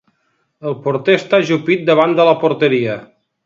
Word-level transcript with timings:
El 0.69 0.75
porter 0.85 1.19
està 1.21 1.41
ajupit 1.45 1.87
davant 1.93 2.19
de 2.21 2.29
la 2.33 2.37
porteria. 2.47 3.01